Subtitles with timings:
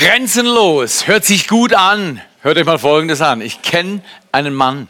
[0.00, 2.20] Grenzenlos, hört sich gut an.
[2.42, 3.40] Hört euch mal Folgendes an.
[3.40, 4.86] Ich kenne einen Mann,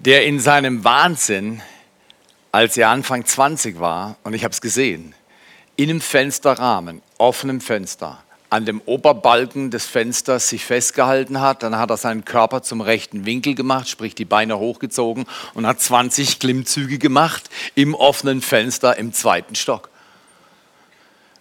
[0.00, 1.62] der in seinem Wahnsinn,
[2.52, 5.14] als er Anfang 20 war, und ich habe es gesehen,
[5.76, 11.62] in einem Fensterrahmen, offenem Fenster, an dem Oberbalken des Fensters sich festgehalten hat.
[11.62, 15.24] Dann hat er seinen Körper zum rechten Winkel gemacht, sprich die Beine hochgezogen
[15.54, 19.88] und hat 20 Klimmzüge gemacht im offenen Fenster im zweiten Stock.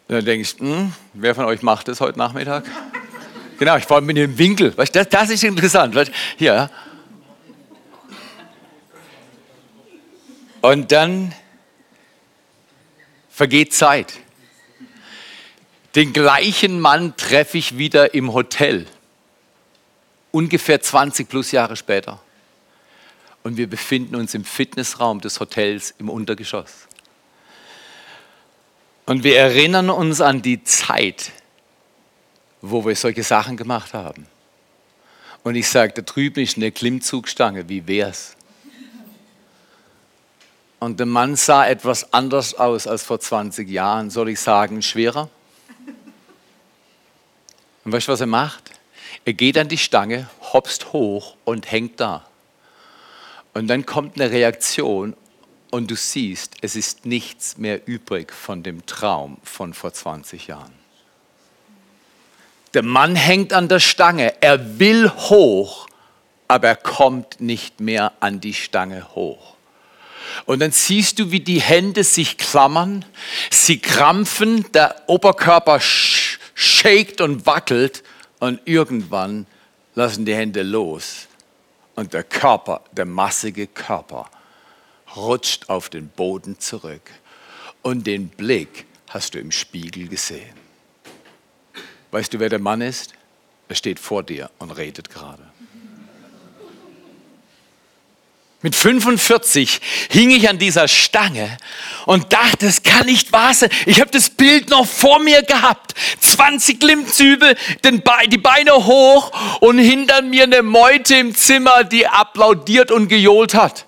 [0.08, 2.66] Und dann denkst du, hm, wer von euch macht das heute Nachmittag?
[3.58, 4.72] genau, ich allem mit dem Winkel.
[4.72, 5.96] Das, das ist interessant.
[6.38, 6.70] Hier.
[10.62, 11.34] Und dann
[13.30, 14.14] vergeht Zeit.
[15.96, 18.86] Den gleichen Mann treffe ich wieder im Hotel,
[20.32, 22.20] ungefähr 20 plus Jahre später.
[23.44, 26.88] Und wir befinden uns im Fitnessraum des Hotels im Untergeschoss.
[29.06, 31.32] Und wir erinnern uns an die Zeit,
[32.62, 34.28] wo wir solche Sachen gemacht haben.
[35.44, 38.36] Und ich sage, da drüben ist eine Klimmzugstange, wie wär's?
[40.80, 44.10] Und der Mann sah etwas anders aus als vor 20 Jahren.
[44.10, 45.30] Soll ich sagen, schwerer?
[47.84, 48.72] Und weißt du, was er macht?
[49.24, 52.26] Er geht an die Stange, hopst hoch und hängt da.
[53.54, 55.16] Und dann kommt eine Reaktion
[55.72, 60.74] und du siehst, es ist nichts mehr übrig von dem Traum von vor 20 Jahren.
[62.74, 65.88] Der Mann hängt an der Stange, er will hoch,
[66.48, 69.56] aber er kommt nicht mehr an die Stange hoch.
[70.46, 73.06] Und dann siehst du, wie die Hände sich klammern,
[73.50, 78.04] sie krampfen, der Oberkörper shakt und wackelt.
[78.40, 79.48] Und irgendwann
[79.94, 81.28] lassen die Hände los.
[81.96, 84.30] Und der Körper, der massige Körper,
[85.16, 87.12] rutscht auf den Boden zurück
[87.82, 90.56] und den Blick hast du im Spiegel gesehen.
[92.12, 93.14] Weißt du, wer der Mann ist?
[93.68, 95.44] Er steht vor dir und redet gerade.
[98.62, 101.58] Mit 45 hing ich an dieser Stange
[102.08, 103.70] und dachte, es kann nicht wahr sein.
[103.86, 105.94] Ich habe das Bild noch vor mir gehabt.
[106.20, 113.08] 20 Klimmzüge, die Beine hoch und hinter mir eine Meute im Zimmer, die applaudiert und
[113.08, 113.85] gejohlt hat.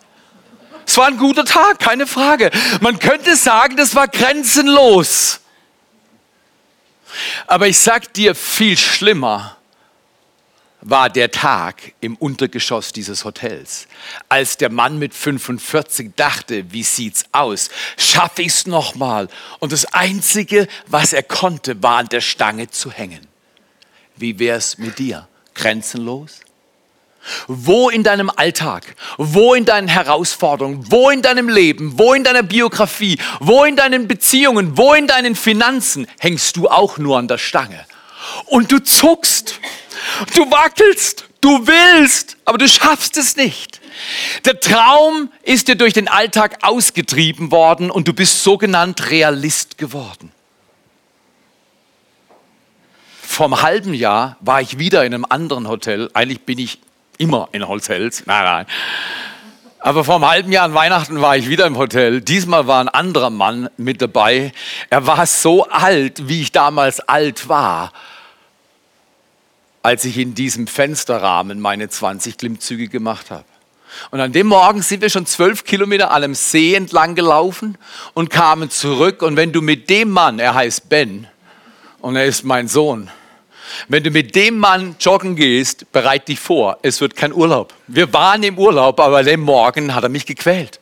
[0.88, 2.50] Es war ein guter Tag, keine Frage.
[2.81, 5.42] Man könnte sagen, das war grenzenlos.
[7.46, 9.58] Aber ich sag dir viel schlimmer
[10.81, 13.88] war der Tag im Untergeschoss dieses Hotels,
[14.30, 17.69] als der Mann mit 45 dachte, wie sieht's aus?
[17.98, 19.28] Schaffe ich's noch mal?
[19.59, 23.28] Und das einzige, was er konnte, war an der Stange zu hängen.
[24.16, 25.28] Wie wär's mit dir?
[25.56, 26.40] Grenzenlos?
[27.48, 32.44] Wo in deinem Alltag, wo in deinen Herausforderungen, wo in deinem Leben, wo in deiner
[32.44, 37.38] Biografie, wo in deinen Beziehungen, wo in deinen Finanzen hängst du auch nur an der
[37.38, 37.86] Stange?
[38.46, 39.60] Und du zuckst
[40.36, 43.82] Du wackelst, du willst, aber du schaffst es nicht.
[44.46, 50.32] Der Traum ist dir durch den Alltag ausgetrieben worden und du bist sogenannt Realist geworden.
[53.22, 56.10] Vom halben Jahr war ich wieder in einem anderen Hotel.
[56.14, 56.80] Eigentlich bin ich
[57.18, 58.24] immer in Hotels.
[58.26, 58.66] Nein, nein.
[59.80, 62.22] Aber vor einem halben Jahr an Weihnachten war ich wieder im Hotel.
[62.22, 64.52] Diesmal war ein anderer Mann mit dabei.
[64.90, 67.94] Er war so alt, wie ich damals alt war
[69.88, 73.46] als ich in diesem Fensterrahmen meine 20 Klimmzüge gemacht habe.
[74.12, 77.78] Und an dem Morgen sind wir schon zwölf Kilometer an einem See entlang gelaufen
[78.14, 79.22] und kamen zurück.
[79.22, 81.26] Und wenn du mit dem Mann, er heißt Ben
[82.02, 83.10] und er ist mein Sohn,
[83.88, 87.74] wenn du mit dem Mann joggen gehst, bereit dich vor, es wird kein Urlaub.
[87.88, 90.80] Wir waren im Urlaub, aber den Morgen hat er mich gequält.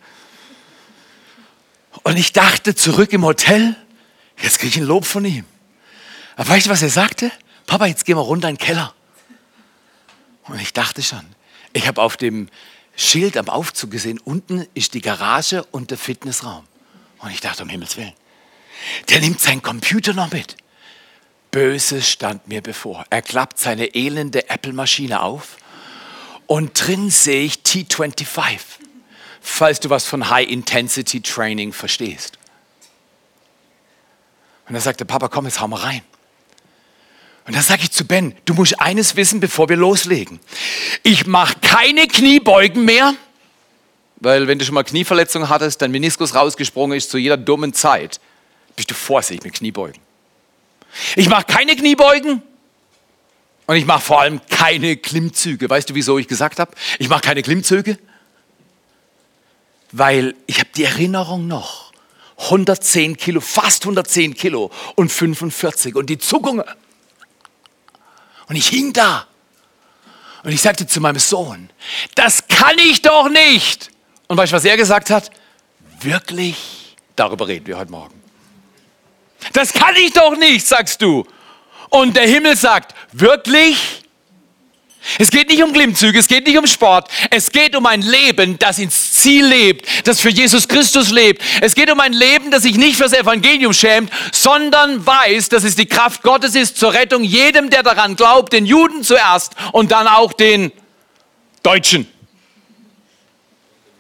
[2.03, 3.75] Und ich dachte zurück im Hotel,
[4.41, 5.46] jetzt kriege ich ein Lob von ihm.
[6.35, 7.31] Aber weißt du, was er sagte?
[7.66, 8.94] Papa, jetzt gehen wir runter in den Keller.
[10.44, 11.25] Und ich dachte schon,
[11.73, 12.50] ich habe auf dem
[12.96, 16.66] Schild am Aufzug gesehen, unten ist die Garage und der Fitnessraum.
[17.19, 18.14] Und ich dachte, um Himmels Willen,
[19.09, 20.55] der nimmt seinen Computer noch mit.
[21.55, 23.05] Böses stand mir bevor.
[23.09, 25.55] Er klappt seine elende Apple-Maschine auf
[26.47, 28.59] und drin sehe ich T25,
[29.40, 32.37] falls du was von High-Intensity-Training verstehst.
[34.67, 36.02] Und da sagte Papa, komm, jetzt hau mal rein.
[37.47, 40.41] Und dann sage ich zu Ben, du musst eines wissen, bevor wir loslegen.
[41.03, 43.13] Ich mache keine Kniebeugen mehr,
[44.17, 48.19] weil wenn du schon mal Knieverletzungen hattest, dein Meniskus rausgesprungen ist zu jeder dummen Zeit,
[48.75, 50.04] bist du vorsichtig mit Kniebeugen.
[51.15, 52.41] Ich mache keine Kniebeugen
[53.67, 55.69] und ich mache vor allem keine Klimmzüge.
[55.69, 57.97] Weißt du, wieso ich gesagt habe, ich mache keine Klimmzüge?
[59.91, 61.85] Weil ich habe die Erinnerung noch.
[62.37, 66.65] 110 Kilo, fast 110 Kilo und 45 und die Zuckungen
[68.47, 69.25] Und ich hing da.
[70.43, 71.69] Und ich sagte zu meinem Sohn,
[72.13, 73.89] das kann ich doch nicht.
[74.27, 75.31] Und weißt du, was er gesagt hat?
[76.01, 76.95] Wirklich?
[77.15, 78.24] Darüber reden wir heute Morgen.
[79.53, 81.25] Das kann ich doch nicht, sagst du.
[81.89, 84.03] Und der Himmel sagt, wirklich?
[85.19, 87.09] Es geht nicht um Klimmzüge, es geht nicht um Sport.
[87.29, 91.43] Es geht um ein Leben, das ins Ziel lebt, das für Jesus Christus lebt.
[91.61, 95.75] Es geht um ein Leben, das sich nicht fürs Evangelium schämt, sondern weiß, dass es
[95.75, 100.07] die Kraft Gottes ist zur Rettung jedem, der daran glaubt, den Juden zuerst und dann
[100.07, 100.71] auch den
[101.61, 102.07] Deutschen,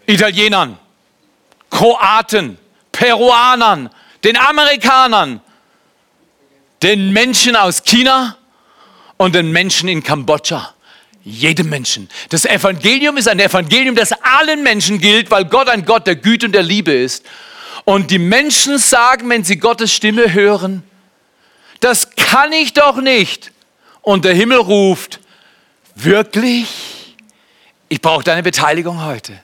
[0.07, 0.77] Italienern,
[1.69, 2.57] Kroaten,
[2.91, 3.89] Peruanern,
[4.25, 5.39] den Amerikanern,
[6.81, 8.37] den Menschen aus China
[9.17, 10.73] und den Menschen in Kambodscha.
[11.23, 12.09] Jedem Menschen.
[12.29, 16.47] Das Evangelium ist ein Evangelium, das allen Menschen gilt, weil Gott ein Gott der Güte
[16.47, 17.25] und der Liebe ist.
[17.83, 20.83] Und die Menschen sagen, wenn sie Gottes Stimme hören,
[21.79, 23.51] das kann ich doch nicht.
[24.01, 25.19] Und der Himmel ruft,
[25.95, 26.67] wirklich?
[27.89, 29.39] Ich brauche deine Beteiligung heute.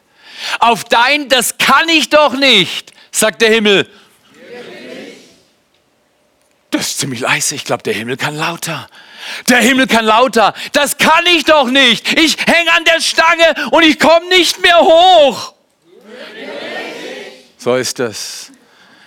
[0.59, 3.87] Auf dein, das kann ich doch nicht, sagt der Himmel.
[6.71, 7.53] Das ist ziemlich leise.
[7.53, 8.87] Ich glaube, der Himmel kann lauter.
[9.49, 10.53] Der Himmel kann lauter.
[10.71, 12.17] Das kann ich doch nicht.
[12.17, 15.53] Ich hänge an der Stange und ich komme nicht mehr hoch.
[17.57, 18.51] So ist das.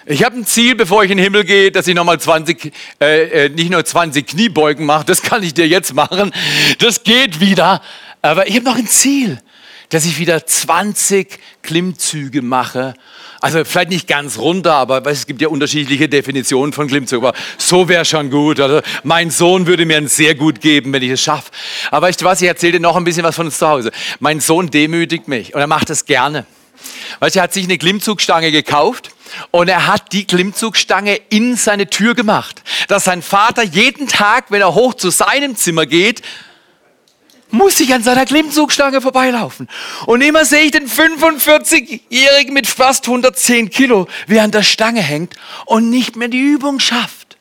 [0.07, 3.47] Ich habe ein Ziel, bevor ich in den Himmel gehe, dass ich nochmal 20, äh,
[3.47, 5.07] äh, nicht nur 20 Kniebeugen mache.
[5.07, 6.33] Das kann ich dir jetzt machen.
[6.79, 7.81] Das geht wieder.
[8.21, 9.41] Aber ich habe noch ein Ziel,
[9.95, 12.95] dass ich wieder 20 Klimmzüge mache
[13.45, 17.23] also vielleicht nicht ganz runter, aber es gibt ja unterschiedliche Definitionen von Klimmzug.
[17.23, 18.59] Aber so wäre schon gut.
[18.59, 21.51] Also mein Sohn würde mir ein sehr gut geben, wenn ich es schaffe.
[21.91, 23.93] Aber weißt du was, ich erzähle dir noch ein bisschen was von uns zu Hause.
[24.19, 26.47] Mein Sohn demütigt mich und er macht das gerne.
[27.21, 29.11] Weißt du, er hat sich eine Klimmzugstange gekauft
[29.51, 34.63] und er hat die Klimmzugstange in seine Tür gemacht, dass sein Vater jeden Tag, wenn
[34.63, 36.23] er hoch zu seinem Zimmer geht,
[37.51, 39.69] muss ich an seiner Klimmzugstange vorbeilaufen.
[40.07, 45.03] Und immer sehe ich den 45-Jährigen mit fast 110 Kilo, wie er an der Stange
[45.03, 45.35] hängt
[45.67, 47.37] und nicht mehr die Übung schafft.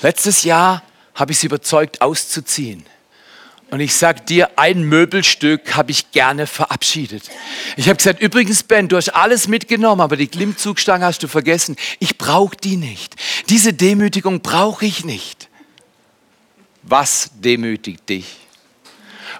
[0.00, 0.82] Letztes Jahr
[1.14, 2.84] habe ich sie überzeugt, auszuziehen.
[3.70, 7.30] Und ich sage dir, ein Möbelstück habe ich gerne verabschiedet.
[7.76, 11.76] Ich habe gesagt, übrigens Ben, du hast alles mitgenommen, aber die Klimmzugstange hast du vergessen.
[11.98, 13.16] Ich brauche die nicht.
[13.48, 15.48] Diese Demütigung brauche ich nicht.
[16.82, 18.42] Was demütigt dich?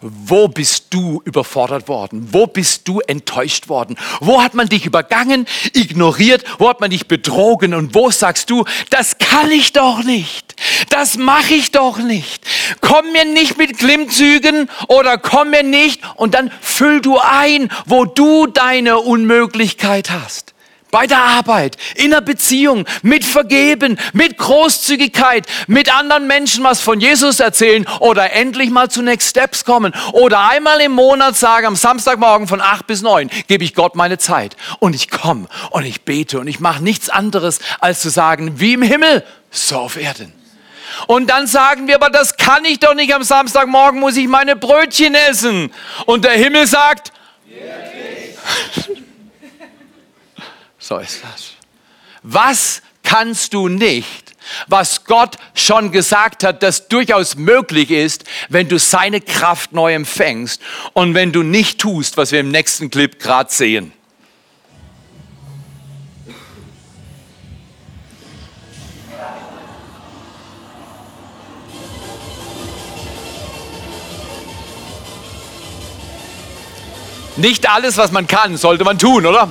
[0.01, 2.29] Wo bist du überfordert worden?
[2.33, 3.97] Wo bist du enttäuscht worden?
[4.21, 6.45] Wo hat man dich übergangen, ignoriert?
[6.59, 7.75] Wo hat man dich betrogen?
[7.75, 10.57] Und wo sagst du, das kann ich doch nicht.
[10.89, 12.45] Das mache ich doch nicht.
[12.81, 18.05] Komm mir nicht mit Klimmzügen oder komm mir nicht und dann füll du ein, wo
[18.05, 20.52] du deine Unmöglichkeit hast
[20.93, 27.01] bei der Arbeit, in der Beziehung, mit Vergeben, mit Großzügigkeit, mit anderen Menschen was von
[27.01, 31.77] Jesus erzählen oder endlich mal zu Next Steps kommen oder einmal im Monat sagen, am
[31.77, 36.03] Samstagmorgen von acht bis neun gebe ich Gott meine Zeit und ich komme und ich
[36.03, 40.33] bete und ich mache nichts anderes, als zu sagen, wie im Himmel, so auf Erden.
[41.07, 44.57] Und dann sagen wir, aber das kann ich doch nicht, am Samstagmorgen muss ich meine
[44.57, 45.73] Brötchen essen.
[46.05, 47.13] Und der Himmel sagt,
[48.75, 48.93] So
[50.99, 51.21] das.
[52.23, 54.33] Was kannst du nicht,
[54.69, 60.61] was Gott schon gesagt hat, das durchaus möglich ist, wenn du seine Kraft neu empfängst
[60.93, 63.93] und wenn du nicht tust, was wir im nächsten Clip gerade sehen.
[77.37, 79.49] Nicht alles, was man kann, sollte man tun, oder?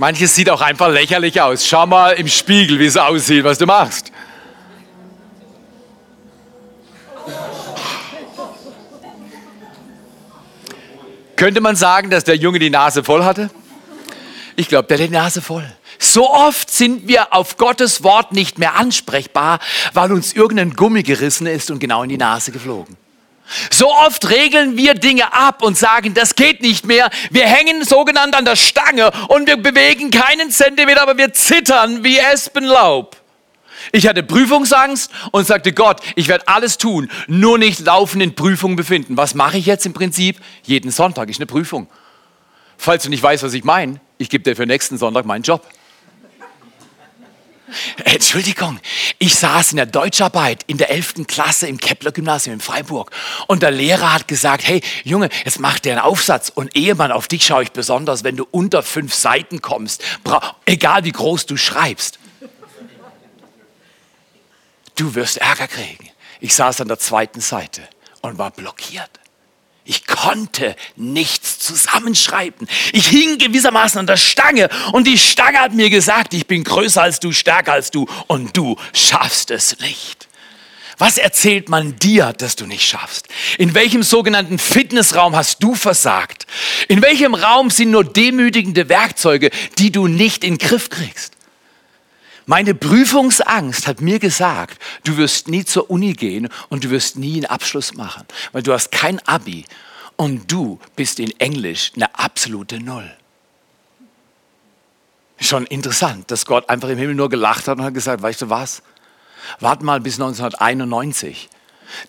[0.00, 1.66] Manches sieht auch einfach lächerlich aus.
[1.66, 4.10] Schau mal im Spiegel, wie es aussieht, was du machst.
[11.36, 13.50] Könnte man sagen, dass der Junge die Nase voll hatte?
[14.56, 15.70] Ich glaube, der hat die Nase voll.
[15.98, 19.58] So oft sind wir auf Gottes Wort nicht mehr ansprechbar,
[19.92, 22.96] weil uns irgendein Gummi gerissen ist und genau in die Nase geflogen.
[23.70, 27.10] So oft regeln wir Dinge ab und sagen, das geht nicht mehr.
[27.30, 32.18] Wir hängen sogenannt an der Stange und wir bewegen keinen Zentimeter, aber wir zittern wie
[32.18, 33.16] Espenlaub.
[33.92, 38.76] Ich hatte Prüfungsangst und sagte, Gott, ich werde alles tun, nur nicht laufend in Prüfungen
[38.76, 39.16] befinden.
[39.16, 40.36] Was mache ich jetzt im Prinzip?
[40.64, 41.88] Jeden Sonntag ist eine Prüfung.
[42.76, 45.66] Falls du nicht weißt, was ich meine, ich gebe dir für nächsten Sonntag meinen Job.
[48.04, 48.78] Entschuldigung,
[49.18, 51.26] ich saß in der Deutscharbeit in der 11.
[51.26, 53.10] Klasse im Kepler-Gymnasium in Freiburg
[53.46, 57.28] und der Lehrer hat gesagt, hey Junge, jetzt macht der einen Aufsatz und Ehemann, auf
[57.28, 60.02] dich schaue ich besonders, wenn du unter fünf Seiten kommst,
[60.66, 62.18] egal wie groß du schreibst.
[64.96, 66.10] Du wirst Ärger kriegen.
[66.40, 67.82] Ich saß an der zweiten Seite
[68.22, 69.19] und war blockiert.
[69.90, 72.68] Ich konnte nichts zusammenschreiben.
[72.92, 77.02] Ich hing gewissermaßen an der Stange und die Stange hat mir gesagt, ich bin größer
[77.02, 80.28] als du, stärker als du und du schaffst es nicht.
[80.98, 83.26] Was erzählt man dir, dass du nicht schaffst?
[83.58, 86.46] In welchem sogenannten Fitnessraum hast du versagt?
[86.86, 91.32] In welchem Raum sind nur demütigende Werkzeuge, die du nicht in den Griff kriegst?
[92.50, 97.36] Meine Prüfungsangst hat mir gesagt, du wirst nie zur Uni gehen und du wirst nie
[97.36, 99.66] einen Abschluss machen, weil du hast kein Abi
[100.16, 103.08] und du bist in Englisch eine absolute Null.
[105.38, 108.50] Schon interessant, dass Gott einfach im Himmel nur gelacht hat und hat gesagt, weißt du
[108.50, 108.82] was?
[109.60, 111.48] Warte mal bis 1991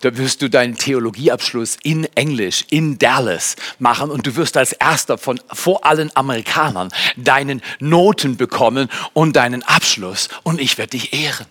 [0.00, 5.18] da wirst du deinen Theologieabschluss in Englisch in Dallas machen und du wirst als erster
[5.18, 11.46] von vor allen Amerikanern deinen Noten bekommen und deinen Abschluss und ich werde dich ehren.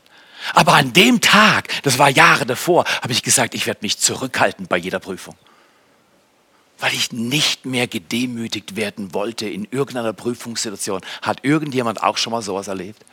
[0.53, 4.67] Aber an dem Tag, das war Jahre davor, habe ich gesagt, ich werde mich zurückhalten
[4.67, 5.35] bei jeder Prüfung.
[6.79, 11.01] Weil ich nicht mehr gedemütigt werden wollte in irgendeiner Prüfungssituation.
[11.21, 13.05] Hat irgendjemand auch schon mal sowas erlebt?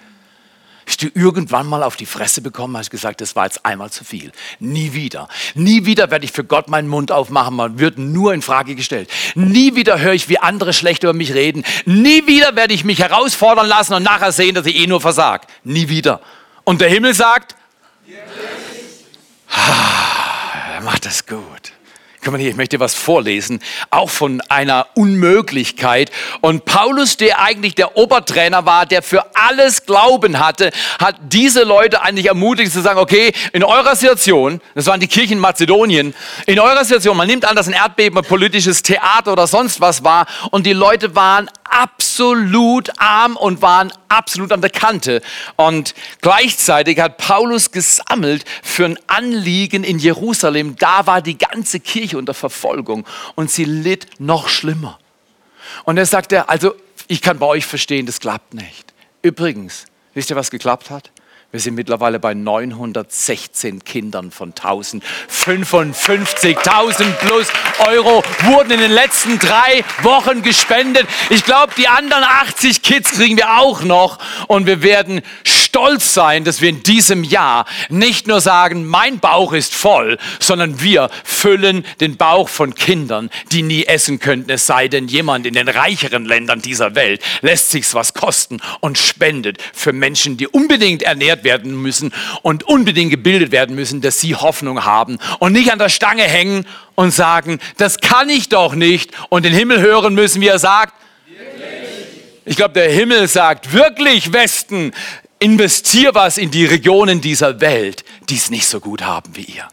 [0.88, 4.04] Hast du irgendwann mal auf die Fresse bekommen, hast gesagt, das war jetzt einmal zu
[4.04, 4.32] viel.
[4.58, 5.28] Nie wieder.
[5.54, 9.10] Nie wieder werde ich für Gott meinen Mund aufmachen, man wird nur in Frage gestellt.
[9.34, 11.62] Nie wieder höre ich, wie andere schlecht über mich reden.
[11.84, 15.46] Nie wieder werde ich mich herausfordern lassen und nachher sehen, dass ich eh nur versag.
[15.62, 16.22] Nie wieder.
[16.64, 17.54] Und der Himmel sagt,
[19.50, 21.72] ah, er macht das gut.
[22.24, 23.60] Komm mal hier, ich möchte was vorlesen,
[23.90, 26.10] auch von einer Unmöglichkeit.
[26.40, 32.02] Und Paulus, der eigentlich der Obertrainer war, der für alles Glauben hatte, hat diese Leute
[32.02, 36.12] eigentlich ermutigt zu sagen, okay, in eurer Situation, das waren die Kirchen in Mazedonien,
[36.46, 40.02] in eurer Situation, man nimmt an, dass ein Erdbeben ein politisches Theater oder sonst was
[40.02, 45.22] war und die Leute waren absolut arm und waren absolut an der Kante.
[45.56, 50.76] Und gleichzeitig hat Paulus gesammelt für ein Anliegen in Jerusalem.
[50.76, 54.98] Da war die ganze Kirche unter Verfolgung und sie litt noch schlimmer.
[55.84, 56.74] Und er sagte, also
[57.06, 58.92] ich kann bei euch verstehen, das klappt nicht.
[59.22, 61.10] Übrigens, wisst ihr, was geklappt hat?
[61.50, 65.02] Wir sind mittlerweile bei 916 Kindern von 1000.
[65.30, 67.46] 55.000 plus
[67.86, 71.06] Euro wurden in den letzten drei Wochen gespendet.
[71.30, 74.18] Ich glaube, die anderen 80 Kids kriegen wir auch noch.
[74.46, 75.22] Und wir werden
[75.78, 80.82] stolz sein, dass wir in diesem Jahr nicht nur sagen, mein Bauch ist voll, sondern
[80.82, 85.54] wir füllen den Bauch von Kindern, die nie essen könnten, es sei denn, jemand in
[85.54, 91.04] den reicheren Ländern dieser Welt lässt sich's was kosten und spendet für Menschen, die unbedingt
[91.04, 95.78] ernährt werden müssen und unbedingt gebildet werden müssen, dass sie Hoffnung haben und nicht an
[95.78, 96.66] der Stange hängen
[96.96, 100.94] und sagen, das kann ich doch nicht und den Himmel hören müssen, wie er sagt,
[102.48, 104.92] ich glaube, der Himmel sagt, wirklich Westen,
[105.38, 109.68] investier was in die Regionen dieser Welt, die es nicht so gut haben wie ihr.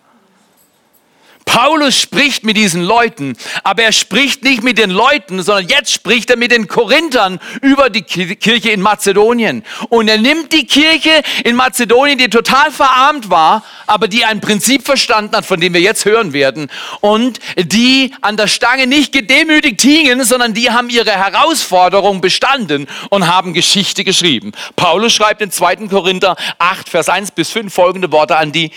[1.56, 6.30] Paulus spricht mit diesen Leuten, aber er spricht nicht mit den Leuten, sondern jetzt spricht
[6.30, 9.64] er mit den Korinthern über die Kirche in Mazedonien.
[9.88, 14.86] Und er nimmt die Kirche in Mazedonien, die total verarmt war, aber die ein Prinzip
[14.86, 16.70] verstanden hat, von dem wir jetzt hören werden,
[17.00, 23.28] und die an der Stange nicht gedemütigt hingen, sondern die haben ihre Herausforderung bestanden und
[23.28, 24.52] haben Geschichte geschrieben.
[24.76, 25.88] Paulus schreibt in 2.
[25.88, 28.72] Korinther 8, Vers 1 bis 5 folgende Worte an die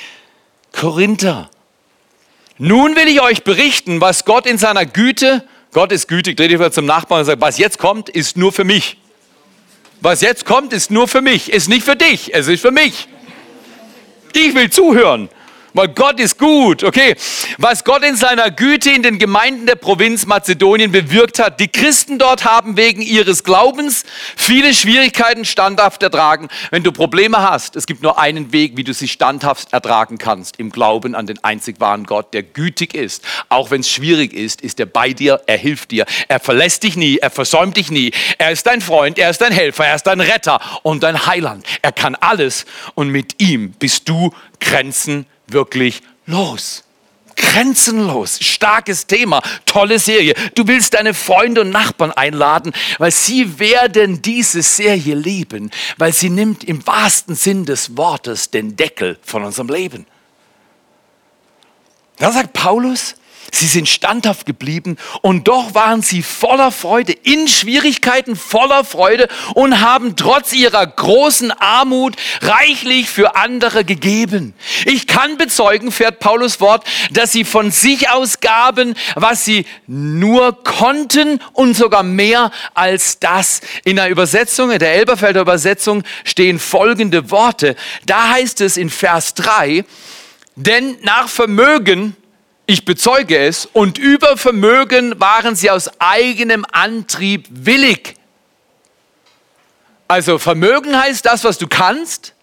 [0.71, 1.51] Korinther.
[2.59, 6.71] Nun will ich euch berichten, was Gott in seiner Güte, Gott ist gütig, dreht dich
[6.71, 8.97] zum Nachbarn und sagt, was jetzt kommt, ist nur für mich.
[10.01, 13.09] Was jetzt kommt, ist nur für mich, ist nicht für dich, es ist für mich.
[14.33, 15.29] Ich will zuhören
[15.75, 16.85] weil Gott ist gut.
[16.85, 17.17] Okay,
[17.59, 21.61] was Gott in seiner Güte in den Gemeinden der Provinz Mazedonien bewirkt hat.
[21.61, 24.05] Die Christen dort haben wegen ihres Glaubens
[24.37, 26.49] viele Schwierigkeiten standhaft ertragen.
[26.71, 30.59] Wenn du Probleme hast, es gibt nur einen Weg, wie du sie standhaft ertragen kannst.
[30.59, 33.25] Im Glauben an den einzig wahren Gott, der gütig ist.
[33.49, 36.07] Auch wenn es schwierig ist, ist er bei dir, er hilft dir.
[36.29, 38.13] Er verlässt dich nie, er versäumt dich nie.
[38.39, 41.65] Er ist dein Freund, er ist dein Helfer, er ist dein Retter und dein Heiland.
[41.83, 46.85] Er kann alles und mit ihm bist du Grenzen wirklich los.
[47.37, 50.35] Grenzenlos, starkes Thema, tolle Serie.
[50.55, 56.31] Du willst deine Freunde und Nachbarn einladen, weil sie werden diese Serie lieben, weil sie
[56.31, 60.05] nimmt im wahrsten Sinn des Wortes den Deckel von unserem Leben.
[62.19, 63.15] Da sagt Paulus,
[63.53, 69.81] Sie sind standhaft geblieben und doch waren sie voller Freude, in Schwierigkeiten voller Freude und
[69.81, 74.55] haben trotz ihrer großen Armut reichlich für andere gegeben.
[74.85, 80.63] Ich kann bezeugen, fährt Paulus Wort, dass sie von sich aus gaben, was sie nur
[80.63, 83.61] konnten und sogar mehr als das.
[83.85, 87.77] In der Übersetzung, in der Elberfelder Übersetzung stehen folgende Worte.
[88.07, 89.85] Da heißt es in Vers 3,
[90.57, 92.17] denn nach Vermögen
[92.71, 98.15] ich bezeuge es, und über Vermögen waren sie aus eigenem Antrieb willig.
[100.07, 102.35] Also Vermögen heißt das, was du kannst,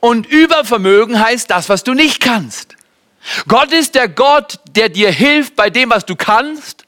[0.00, 2.76] und Übervermögen heißt das, was du nicht kannst.
[3.46, 6.86] Gott ist der Gott, der dir hilft bei dem, was du kannst,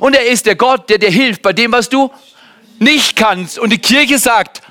[0.00, 2.10] und er ist der Gott, der dir hilft bei dem, was du
[2.80, 3.56] nicht kannst.
[3.56, 4.62] Und die Kirche sagt,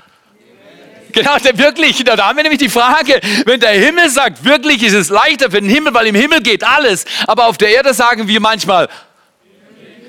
[1.12, 5.10] Genau, wirklich, da haben wir nämlich die Frage, wenn der Himmel sagt, wirklich ist es
[5.10, 8.39] leichter für den Himmel, weil im Himmel geht alles, aber auf der Erde sagen wir
[8.39, 8.89] manchmal,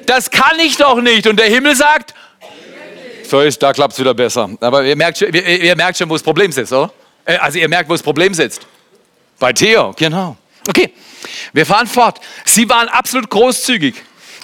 [0.07, 1.27] das kann ich doch nicht.
[1.27, 2.15] Und der Himmel sagt,
[3.31, 4.51] so ist, da klappt es wieder besser.
[4.61, 6.93] Aber ihr merkt, schon, ihr, ihr merkt schon, wo das Problem sitzt, oder?
[7.25, 8.67] Äh, also ihr merkt, wo das Problem sitzt.
[9.39, 10.37] Bei Theo, genau.
[10.69, 10.93] Okay,
[11.53, 12.21] wir fahren fort.
[12.45, 13.95] Sie waren absolut großzügig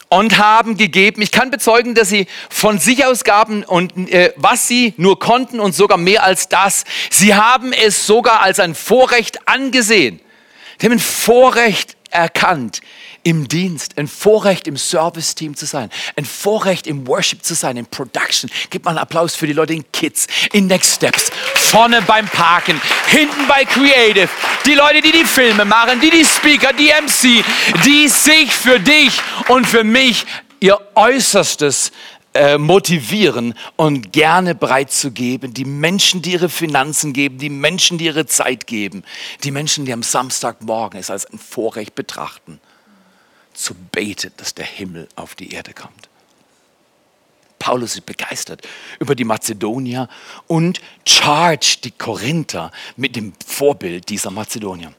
[0.09, 1.23] und haben gegeben.
[1.23, 5.61] Ich kann bezeugen, dass sie von sich aus gaben und äh, was sie nur konnten
[5.61, 6.85] und sogar mehr als das.
[7.11, 10.21] Sie haben es sogar als ein Vorrecht angesehen.
[10.79, 12.81] Sie haben ein Vorrecht erkannt,
[13.27, 17.85] im Dienst, ein Vorrecht im Service-Team zu sein, ein Vorrecht im Worship zu sein, in
[17.85, 18.49] Production.
[18.71, 22.81] Gib mal einen Applaus für die Leute in Kids, in Next Steps, vorne beim Parken,
[23.09, 24.29] hinten bei Creative,
[24.65, 27.45] die Leute, die die Filme machen, die die Speaker, die MC,
[27.85, 30.25] die sich für dich und für mich
[30.61, 31.91] ihr Äußerstes
[32.33, 35.53] äh, motivieren und gerne bereit zu geben.
[35.53, 39.03] Die Menschen, die ihre Finanzen geben, die Menschen, die ihre Zeit geben,
[39.43, 42.61] die Menschen, die am Samstagmorgen es als ein Vorrecht betrachten
[43.57, 46.09] zu beten, dass der Himmel auf die Erde kommt.
[47.59, 48.63] Paulus ist begeistert
[49.01, 50.09] über die Mazedonier
[50.47, 54.93] und charge die Korinther mit dem Vorbild dieser Mazedonier.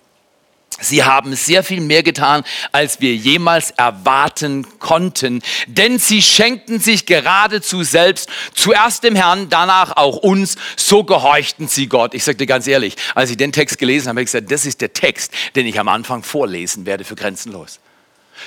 [0.79, 7.07] Sie haben sehr viel mehr getan, als wir jemals erwarten konnten, denn sie schenkten sich
[7.07, 12.13] geradezu selbst, zuerst dem Herrn, danach auch uns, so gehorchten sie Gott.
[12.13, 14.65] Ich sage dir ganz ehrlich, als ich den Text gelesen habe, habe ich gesagt, das
[14.67, 17.79] ist der Text, den ich am Anfang vorlesen werde für Grenzenlos.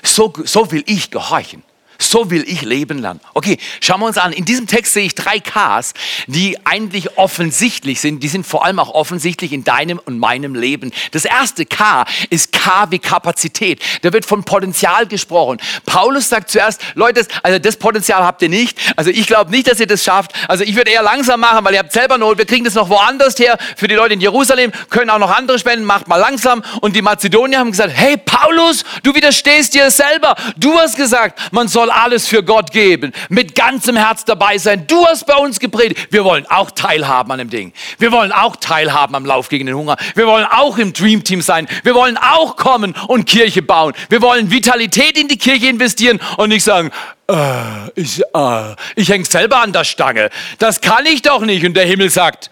[0.02, 1.62] So, so will ich gehorchen.
[2.02, 3.20] So will ich leben lernen.
[3.34, 4.32] Okay, schauen wir uns an.
[4.32, 5.92] In diesem Text sehe ich drei Ks,
[6.26, 8.22] die eigentlich offensichtlich sind.
[8.22, 10.92] Die sind vor allem auch offensichtlich in deinem und meinem Leben.
[11.10, 13.82] Das erste K ist K wie Kapazität.
[14.00, 15.58] Da wird von Potenzial gesprochen.
[15.84, 18.78] Paulus sagt zuerst, Leute, also das Potenzial habt ihr nicht.
[18.96, 20.32] Also ich glaube nicht, dass ihr das schafft.
[20.48, 22.38] Also ich würde eher langsam machen, weil ihr habt selber Not.
[22.38, 23.58] Wir kriegen das noch woanders her.
[23.76, 25.84] Für die Leute in Jerusalem können auch noch andere spenden.
[25.84, 26.62] Macht mal langsam.
[26.80, 30.34] Und die Mazedonier haben gesagt, hey Paulus, du widerstehst dir selber.
[30.56, 34.86] Du hast gesagt, man soll soll alles für Gott geben, mit ganzem Herz dabei sein.
[34.86, 36.08] Du hast bei uns gepredigt.
[36.10, 37.72] Wir wollen auch teilhaben an dem Ding.
[37.98, 39.96] Wir wollen auch teilhaben am Lauf gegen den Hunger.
[40.14, 41.68] Wir wollen auch im Dream Team sein.
[41.82, 43.94] Wir wollen auch kommen und Kirche bauen.
[44.08, 46.90] Wir wollen Vitalität in die Kirche investieren und nicht sagen,
[47.28, 50.30] äh, ich, äh, ich hänge selber an der Stange.
[50.58, 51.64] Das kann ich doch nicht.
[51.64, 52.50] Und der Himmel sagt,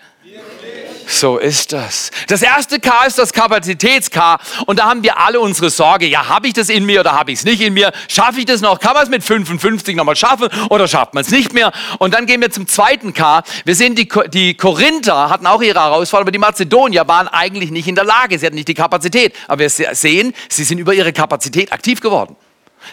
[1.10, 2.10] so ist das.
[2.26, 4.38] Das erste K ist das Kapazitäts-K.
[4.66, 6.06] Und da haben wir alle unsere Sorge.
[6.06, 7.92] Ja, habe ich das in mir oder habe ich es nicht in mir?
[8.08, 8.78] Schaffe ich das noch?
[8.78, 11.72] Kann man es mit 55 nochmal schaffen oder schafft man es nicht mehr?
[11.98, 13.42] Und dann gehen wir zum zweiten K.
[13.64, 17.88] Wir sehen, die, die Korinther hatten auch ihre Herausforderungen, aber die Mazedonier waren eigentlich nicht
[17.88, 18.38] in der Lage.
[18.38, 19.34] Sie hatten nicht die Kapazität.
[19.46, 22.36] Aber wir sehen, sie sind über ihre Kapazität aktiv geworden.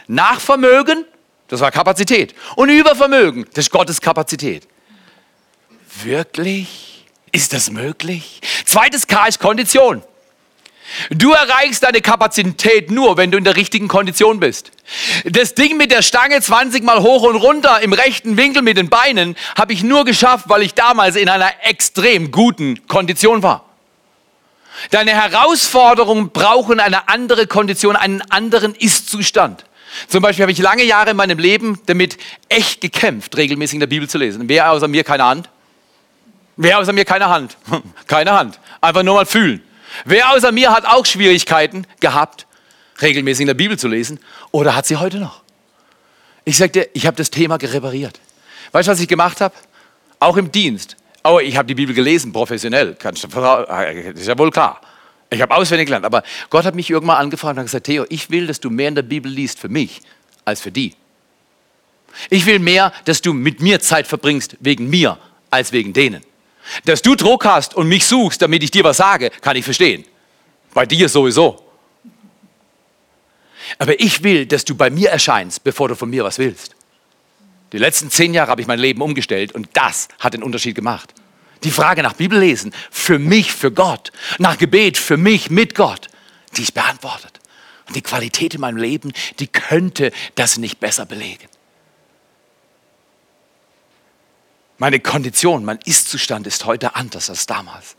[0.08, 1.04] Nach Vermögen,
[1.50, 2.34] das war Kapazität.
[2.56, 4.66] Und über Vermögen, das ist Gottes Kapazität.
[6.02, 6.95] Wirklich?
[7.36, 8.40] Ist das möglich?
[8.64, 10.02] Zweites K ist Kondition.
[11.10, 14.72] Du erreichst deine Kapazität nur, wenn du in der richtigen Kondition bist.
[15.26, 18.88] Das Ding mit der Stange 20 mal hoch und runter im rechten Winkel mit den
[18.88, 23.66] Beinen habe ich nur geschafft, weil ich damals in einer extrem guten Kondition war.
[24.92, 29.66] Deine Herausforderungen brauchen eine andere Kondition, einen anderen Ist-Zustand.
[30.08, 32.18] Zum Beispiel habe ich lange Jahre in meinem Leben damit
[32.48, 34.48] echt gekämpft, regelmäßig in der Bibel zu lesen.
[34.48, 35.50] Wer außer mir keine Hand?
[36.58, 37.58] Wer außer mir keine Hand?
[38.08, 38.60] Keine Hand.
[38.80, 39.62] Einfach nur mal fühlen.
[40.06, 42.48] Wer außer mir hat auch Schwierigkeiten gehabt,
[43.02, 44.20] regelmäßig in der Bibel zu lesen
[44.52, 45.42] oder hat sie heute noch?
[46.46, 48.20] Ich sag dir, ich habe das Thema repariert.
[48.72, 49.54] Weißt du, was ich gemacht habe?
[50.20, 50.96] Auch im Dienst.
[51.24, 52.96] Oh, ich habe die Bibel gelesen, professionell.
[52.98, 54.80] Kannst du, das ist ja wohl klar.
[55.30, 56.06] Ich habe auswendig gelernt.
[56.06, 58.90] Aber Gott hat mich irgendwann angefragt und hat gesagt, Theo, ich will, dass du mehr
[58.90, 60.02] in der Bibel liest für mich
[60.46, 60.94] als für die.
[62.30, 65.18] Ich will mehr, dass du mit mir Zeit verbringst wegen mir
[65.50, 66.22] als wegen denen.
[66.86, 70.06] Dass du Druck hast und mich suchst, damit ich dir was sage, kann ich verstehen.
[70.74, 71.62] Bei dir sowieso.
[73.78, 76.76] Aber ich will, dass du bei mir erscheinst, bevor du von mir was willst.
[77.72, 81.14] Die letzten zehn Jahre habe ich mein Leben umgestellt und das hat den Unterschied gemacht.
[81.64, 86.08] Die Frage nach Bibellesen für mich, für Gott, nach Gebet für mich, mit Gott,
[86.58, 87.40] die ist beantwortet.
[87.88, 91.48] Und die Qualität in meinem Leben, die könnte das nicht besser belegen.
[94.78, 97.96] Meine Kondition, mein Ist-Zustand ist heute anders als damals.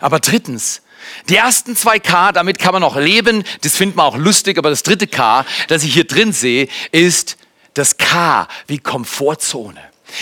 [0.00, 0.82] Aber drittens,
[1.28, 4.70] die ersten zwei K, damit kann man auch leben, das findet man auch lustig, aber
[4.70, 7.36] das dritte K, das ich hier drin sehe, ist
[7.74, 9.80] das K wie Komfortzone.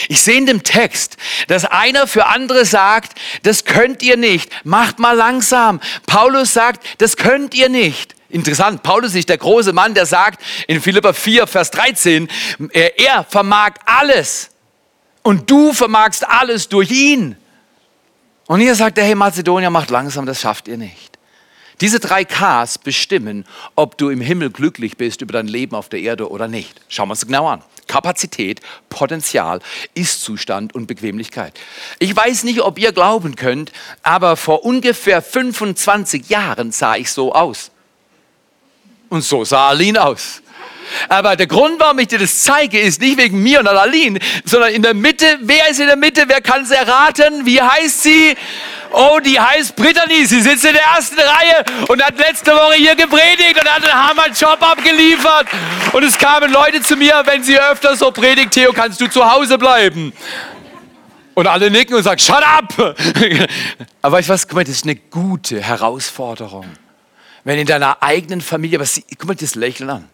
[0.08, 4.98] Ich sehe in dem Text, dass einer für andere sagt, das könnt ihr nicht, macht
[4.98, 5.80] mal langsam.
[6.06, 8.14] Paulus sagt, das könnt ihr nicht.
[8.28, 12.28] Interessant, Paulus ist der große Mann, der sagt in Philippa 4, Vers 13,
[12.72, 14.50] er vermag alles
[15.26, 17.34] und du vermagst alles durch ihn.
[18.46, 21.18] Und hier sagt er, hey Mazedonier, macht langsam, das schafft ihr nicht.
[21.80, 25.98] Diese drei Ks bestimmen, ob du im Himmel glücklich bist über dein Leben auf der
[25.98, 26.80] Erde oder nicht.
[26.86, 27.60] Schauen wir uns genau an.
[27.88, 29.58] Kapazität, Potenzial,
[29.94, 31.58] Ist-Zustand und Bequemlichkeit.
[31.98, 33.72] Ich weiß nicht, ob ihr glauben könnt,
[34.04, 37.72] aber vor ungefähr 25 Jahren sah ich so aus.
[39.08, 40.40] Und so sah Aline aus.
[41.08, 44.72] Aber der Grund, warum ich dir das zeige, ist nicht wegen mir und Aline, sondern
[44.72, 45.38] in der Mitte.
[45.42, 46.24] Wer ist in der Mitte?
[46.26, 47.44] Wer kann es erraten?
[47.44, 48.36] Wie heißt sie?
[48.92, 50.24] Oh, die heißt Brittany.
[50.26, 54.08] Sie sitzt in der ersten Reihe und hat letzte Woche hier gepredigt und hat einen
[54.08, 55.48] Hammer-Job abgeliefert.
[55.92, 59.28] Und es kamen Leute zu mir, wenn sie öfter so predigt, Theo, kannst du zu
[59.30, 60.12] Hause bleiben?
[61.34, 62.72] Und alle nicken und sagen, shut up!
[64.02, 64.48] Aber du was?
[64.48, 66.66] Guck mal, das ist eine gute Herausforderung.
[67.44, 70.08] Wenn in deiner eigenen Familie, aber sie, guck mal das Lächeln an.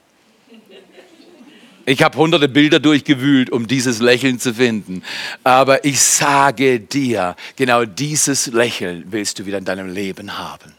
[1.85, 5.03] Ich habe hunderte Bilder durchgewühlt, um dieses Lächeln zu finden.
[5.43, 10.75] Aber ich sage dir, genau dieses Lächeln willst du wieder in deinem Leben haben.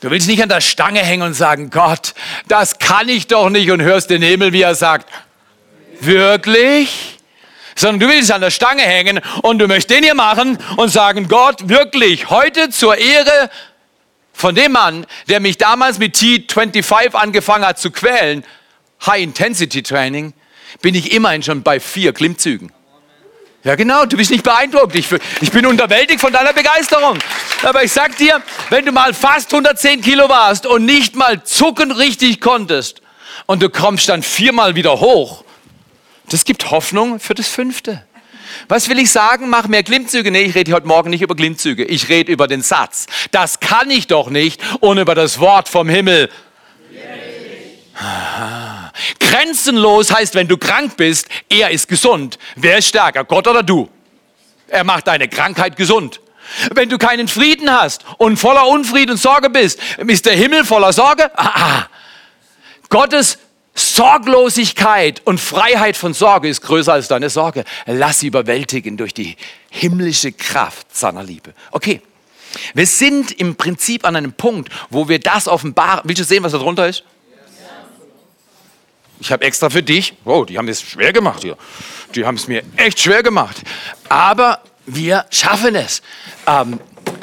[0.00, 2.14] Du willst nicht an der Stange hängen und sagen, Gott,
[2.48, 5.08] das kann ich doch nicht und hörst den Himmel, wie er sagt,
[6.00, 7.18] wirklich?
[7.74, 11.28] Sondern du willst an der Stange hängen und du möchtest den hier machen und sagen,
[11.28, 13.50] Gott, wirklich, heute zur Ehre
[14.32, 18.44] von dem Mann, der mich damals mit T25 angefangen hat zu quälen,
[19.06, 20.32] High-Intensity-Training
[20.80, 22.72] bin ich immerhin schon bei vier Klimmzügen.
[23.64, 24.96] Ja, genau, du bist nicht beeindruckt.
[24.96, 25.06] Ich,
[25.40, 27.18] ich, bin unterwältigt von deiner Begeisterung.
[27.62, 31.92] Aber ich sag dir, wenn du mal fast 110 Kilo warst und nicht mal zucken
[31.92, 33.02] richtig konntest
[33.46, 35.44] und du kommst dann viermal wieder hoch,
[36.28, 38.04] das gibt Hoffnung für das fünfte.
[38.68, 39.48] Was will ich sagen?
[39.48, 40.30] Mach mehr Klimmzüge.
[40.32, 41.84] Nee, ich rede heute Morgen nicht über Klimmzüge.
[41.84, 43.06] Ich rede über den Satz.
[43.30, 46.30] Das kann ich doch nicht und über das Wort vom Himmel.
[47.94, 48.81] Aha.
[49.20, 52.38] Grenzenlos heißt, wenn du krank bist, er ist gesund.
[52.56, 53.88] Wer ist stärker, Gott oder du?
[54.68, 56.20] Er macht deine Krankheit gesund.
[56.74, 60.92] Wenn du keinen Frieden hast und voller Unfrieden und Sorge bist, ist der Himmel voller
[60.92, 61.30] Sorge?
[61.38, 61.86] Ah.
[62.88, 63.38] Gottes
[63.74, 67.64] Sorglosigkeit und Freiheit von Sorge ist größer als deine Sorge.
[67.86, 69.36] Lass sie überwältigen durch die
[69.70, 71.54] himmlische Kraft seiner Liebe.
[71.70, 72.02] Okay,
[72.74, 76.02] wir sind im Prinzip an einem Punkt, wo wir das offenbaren.
[76.04, 77.04] Willst du sehen, was da drunter ist?
[79.22, 81.56] Ich habe extra für dich, oh, die haben es schwer gemacht hier.
[82.12, 83.62] Die haben es mir echt schwer gemacht.
[84.08, 86.02] Aber wir schaffen es.
[86.44, 86.80] Ähm,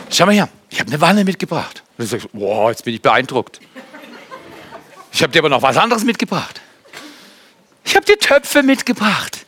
[0.09, 1.83] schau mal her, ich habe eine Wanne mitgebracht.
[1.97, 3.59] Und du sagst, wow, jetzt bin ich beeindruckt.
[5.11, 6.61] Ich habe dir aber noch was anderes mitgebracht.
[7.83, 9.45] Ich habe dir Töpfe mitgebracht.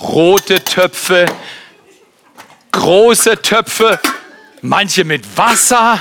[0.00, 1.26] Rote Töpfe,
[2.70, 3.98] große Töpfe,
[4.62, 6.00] manche mit Wasser,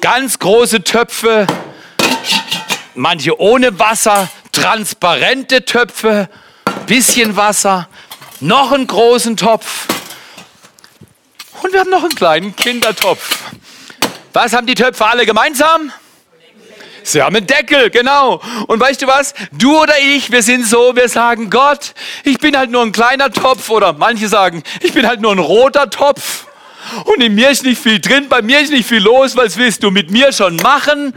[0.00, 1.46] ganz große Töpfe,
[3.00, 6.28] manche ohne Wasser, transparente Töpfe,
[6.86, 7.88] bisschen Wasser,
[8.40, 9.86] noch einen großen Topf
[11.62, 13.52] und wir haben noch einen kleinen Kindertopf.
[14.32, 15.92] Was haben die Töpfe alle gemeinsam?
[17.02, 18.42] Sie haben einen Deckel, genau.
[18.66, 19.34] Und weißt du was?
[19.52, 23.32] Du oder ich, wir sind so, wir sagen, Gott, ich bin halt nur ein kleiner
[23.32, 26.46] Topf oder manche sagen, ich bin halt nur ein roter Topf.
[27.04, 29.82] Und in mir ist nicht viel drin, bei mir ist nicht viel los, was willst
[29.82, 31.14] du mit mir schon machen?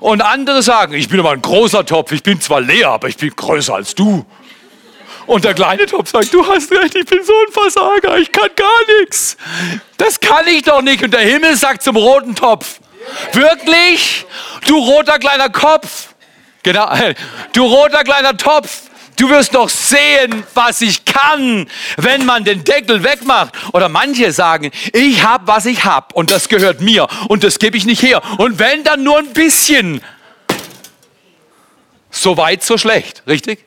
[0.00, 3.16] Und andere sagen, ich bin aber ein großer Topf, ich bin zwar leer, aber ich
[3.16, 4.24] bin größer als du.
[5.26, 8.50] Und der kleine Topf sagt, du hast recht, ich bin so ein Versager, ich kann
[8.54, 9.36] gar nichts.
[9.96, 11.02] Das kann ich doch nicht.
[11.02, 12.80] Und der Himmel sagt zum roten Topf,
[13.32, 14.26] wirklich?
[14.66, 16.08] Du roter kleiner Kopf.
[16.62, 16.90] Genau,
[17.52, 18.82] du roter kleiner Topf.
[19.16, 23.54] Du wirst doch sehen, was ich kann, wenn man den Deckel wegmacht.
[23.72, 27.76] Oder manche sagen, ich habe, was ich habe und das gehört mir und das gebe
[27.76, 28.22] ich nicht her.
[28.38, 30.00] Und wenn dann nur ein bisschen.
[32.10, 33.64] So weit, so schlecht, richtig?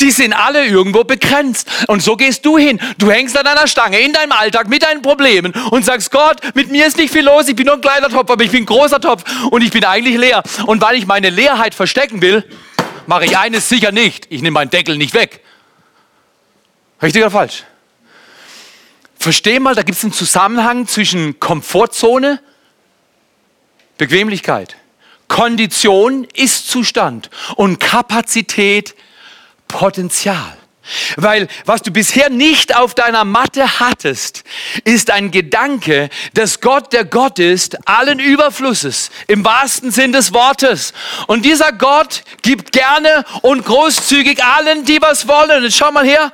[0.00, 1.70] Die sind alle irgendwo begrenzt.
[1.86, 2.80] Und so gehst du hin.
[2.98, 6.70] Du hängst an einer Stange in deinem Alltag mit deinen Problemen und sagst, Gott, mit
[6.70, 7.48] mir ist nicht viel los.
[7.48, 9.84] Ich bin nur ein kleiner Topf, aber ich bin ein großer Topf und ich bin
[9.84, 10.42] eigentlich leer.
[10.66, 12.44] Und weil ich meine Leerheit verstecken will,
[13.06, 14.26] mache ich eines sicher nicht.
[14.30, 15.42] Ich nehme meinen Deckel nicht weg.
[17.02, 17.64] Richtig oder falsch?
[19.18, 22.40] Versteh mal, da gibt es einen Zusammenhang zwischen Komfortzone,
[23.96, 24.76] Bequemlichkeit,
[25.28, 28.94] Kondition, Ist-Zustand und Kapazität,
[29.68, 30.56] Potenzial.
[31.16, 34.44] Weil was du bisher nicht auf deiner Matte hattest,
[34.84, 40.92] ist ein Gedanke, dass Gott der Gott ist, allen Überflusses, im wahrsten Sinn des Wortes.
[41.26, 45.64] Und dieser Gott gibt gerne und großzügig allen, die was wollen.
[45.64, 46.32] Und schau mal her,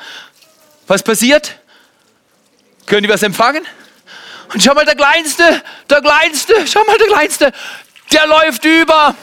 [0.86, 1.56] was passiert?
[2.86, 3.64] Können die was empfangen?
[4.52, 7.52] Und schau mal, der Kleinste, der Kleinste, schau mal, der Kleinste,
[8.12, 9.14] der läuft über.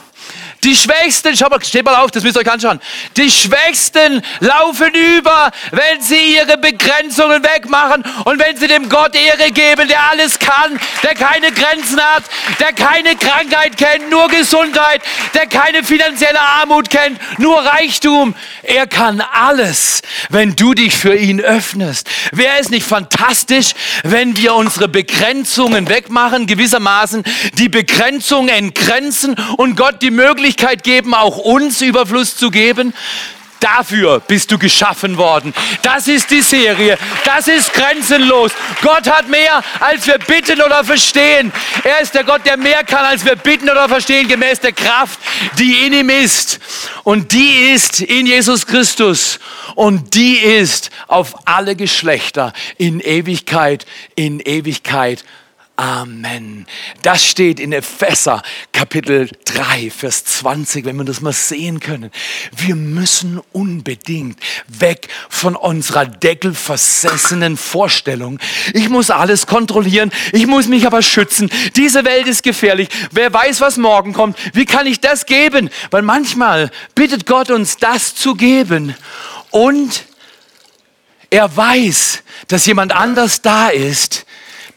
[0.68, 2.82] Die Schwächsten, schau mal, steht mal auf, das müsst ihr euch anschauen.
[3.16, 9.50] Die Schwächsten laufen über, wenn sie ihre Begrenzungen wegmachen und wenn sie dem Gott Ehre
[9.52, 12.24] geben, der alles kann, der keine Grenzen hat,
[12.60, 15.02] der keine Krankheit kennt, nur Gesundheit,
[15.34, 18.36] der keine finanzielle Armut kennt, nur Reichtum.
[18.64, 22.10] Er kann alles, wenn du dich für ihn öffnest.
[22.34, 23.72] Wäre es nicht fantastisch,
[24.04, 31.13] wenn wir unsere Begrenzungen wegmachen, gewissermaßen die Begrenzung entgrenzen und Gott die Möglichkeit Möglichkeit geben,
[31.13, 32.93] auch uns Überfluss zu geben.
[33.60, 35.54] Dafür bist du geschaffen worden.
[35.84, 36.98] Das ist die Serie.
[37.26, 38.52] Das ist grenzenlos.
[38.82, 41.52] Gott hat mehr, als wir bitten oder verstehen.
[41.84, 45.20] Er ist der Gott, der mehr kann, als wir bitten oder verstehen, gemäß der Kraft,
[45.60, 46.60] die in ihm ist.
[47.04, 49.39] Und die ist in Jesus Christus.
[49.76, 55.24] Und die ist auf alle Geschlechter in Ewigkeit, in Ewigkeit
[55.80, 56.66] Amen.
[57.04, 62.10] Das steht in Epheser Kapitel 3, Vers 20, wenn wir das mal sehen können.
[62.56, 68.40] Wir müssen unbedingt weg von unserer deckelversessenen Vorstellung.
[68.74, 71.48] Ich muss alles kontrollieren, ich muss mich aber schützen.
[71.76, 72.90] Diese Welt ist gefährlich.
[73.12, 74.36] Wer weiß, was morgen kommt?
[74.56, 75.70] Wie kann ich das geben?
[75.92, 78.96] Weil manchmal bittet Gott uns, das zu geben.
[79.52, 80.06] Und
[81.30, 84.26] er weiß, dass jemand anders da ist,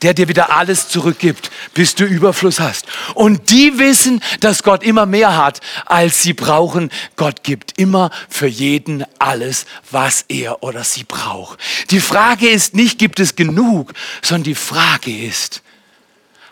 [0.02, 2.86] der dir wieder alles zurückgibt, bis du Überfluss hast.
[3.14, 6.90] Und die wissen, dass Gott immer mehr hat, als sie brauchen.
[7.16, 11.58] Gott gibt immer für jeden alles, was er oder sie braucht.
[11.90, 15.62] Die Frage ist nicht, gibt es genug, sondern die Frage ist,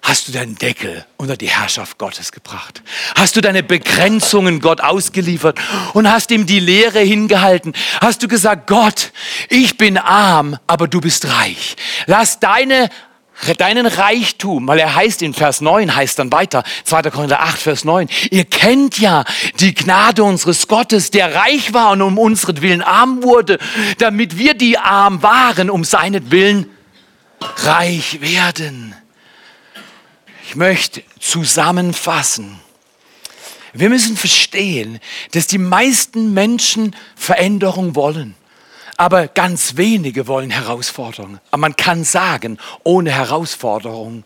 [0.03, 2.83] Hast du deinen Deckel unter die Herrschaft Gottes gebracht?
[3.17, 5.59] Hast du deine Begrenzungen Gott ausgeliefert
[5.93, 7.75] und hast ihm die Lehre hingehalten?
[8.01, 9.13] Hast du gesagt, Gott,
[9.49, 11.77] ich bin arm, aber du bist reich.
[12.07, 12.89] Lass deine
[13.57, 17.03] deinen Reichtum, weil er heißt in Vers 9, heißt dann weiter, 2.
[17.11, 19.25] Korinther 8, Vers 9, ihr kennt ja
[19.61, 23.59] die Gnade unseres Gottes, der reich war und um unseren arm wurde,
[23.99, 26.67] damit wir, die arm waren, um seinetwillen
[27.65, 28.95] reich werden.
[30.49, 32.59] Ich möchte zusammenfassen.
[33.75, 34.99] Wir müssen verstehen,
[35.33, 38.35] dass die meisten Menschen Veränderung wollen.
[38.99, 41.41] Aber ganz wenige wollen Herausforderungen.
[41.53, 44.25] Aber man kann sagen, ohne Herausforderung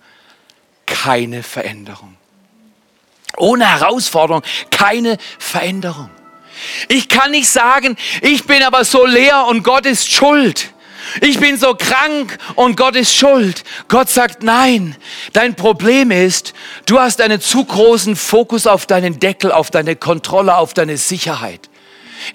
[0.87, 2.16] keine Veränderung.
[3.37, 6.08] Ohne Herausforderung keine Veränderung.
[6.88, 10.72] Ich kann nicht sagen, ich bin aber so leer und Gott ist schuld.
[11.20, 13.64] Ich bin so krank und Gott ist schuld.
[13.88, 14.96] Gott sagt, nein,
[15.35, 16.54] dein Problem ist,
[16.87, 21.68] du hast einen zu großen Fokus auf deinen Deckel, auf deine Kontrolle, auf deine Sicherheit.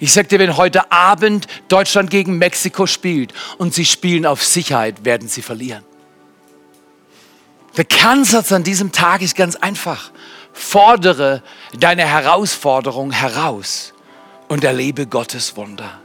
[0.00, 5.04] Ich sag dir, wenn heute Abend Deutschland gegen Mexiko spielt und sie spielen auf Sicherheit,
[5.04, 5.84] werden sie verlieren.
[7.76, 10.10] Der Kernsatz an diesem Tag ist ganz einfach.
[10.52, 11.42] Fordere
[11.78, 13.94] deine Herausforderung heraus
[14.48, 16.00] und erlebe Gottes Wunder.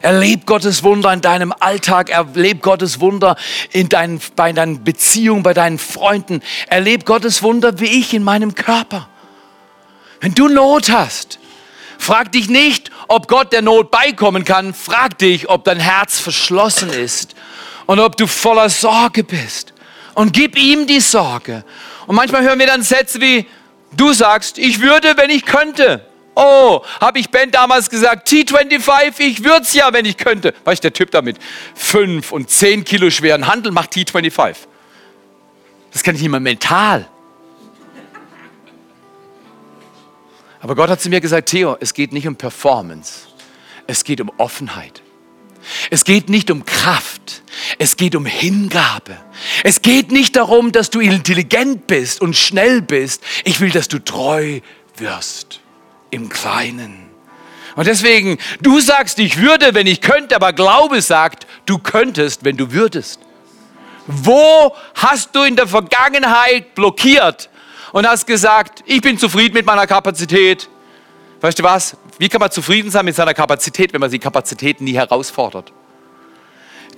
[0.00, 3.36] Erleb Gottes Wunder in deinem Alltag, erleb Gottes Wunder
[3.72, 6.40] in deinen, bei deinen Beziehungen, bei deinen Freunden.
[6.68, 9.08] Erleb Gottes Wunder wie ich in meinem Körper.
[10.20, 11.37] Wenn du Not hast,
[11.98, 14.72] Frag dich nicht, ob Gott der Not beikommen kann.
[14.72, 17.34] Frag dich, ob dein Herz verschlossen ist
[17.86, 19.74] und ob du voller Sorge bist.
[20.14, 21.64] Und gib ihm die Sorge.
[22.06, 23.46] Und manchmal hören wir dann Sätze wie,
[23.96, 26.06] du sagst, ich würde, wenn ich könnte.
[26.34, 30.54] Oh, habe ich Ben damals gesagt, T25, ich würde es ja, wenn ich könnte.
[30.64, 31.36] Weißt du, der Typ da mit
[31.74, 34.54] fünf und zehn Kilo schweren Handel macht T25.
[35.92, 37.08] Das kann ich nicht mal mental.
[40.60, 43.28] Aber Gott hat zu mir gesagt, Theo, es geht nicht um Performance.
[43.86, 45.02] Es geht um Offenheit.
[45.90, 47.42] Es geht nicht um Kraft.
[47.78, 49.16] Es geht um Hingabe.
[49.64, 53.22] Es geht nicht darum, dass du intelligent bist und schnell bist.
[53.44, 54.60] Ich will, dass du treu
[54.96, 55.60] wirst
[56.10, 57.08] im Kleinen.
[57.76, 62.56] Und deswegen, du sagst, ich würde, wenn ich könnte, aber Glaube sagt, du könntest, wenn
[62.56, 63.20] du würdest.
[64.06, 67.50] Wo hast du in der Vergangenheit blockiert
[67.92, 70.68] und hast gesagt, ich bin zufrieden mit meiner Kapazität?
[71.40, 71.96] Weißt du was?
[72.18, 75.72] Wie kann man zufrieden sein mit seiner Kapazität, wenn man die Kapazität nie herausfordert?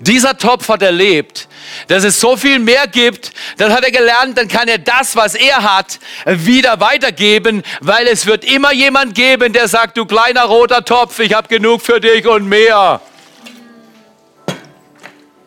[0.03, 1.47] Dieser Topf hat erlebt,
[1.89, 3.33] dass es so viel mehr gibt.
[3.59, 8.25] Dann hat er gelernt, dann kann er das, was er hat, wieder weitergeben, weil es
[8.25, 12.27] wird immer jemand geben, der sagt, du kleiner roter Topf, ich habe genug für dich
[12.27, 13.03] und mehr.